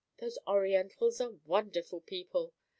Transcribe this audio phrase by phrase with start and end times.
[0.17, 2.53] Those Orientals are wonderful people!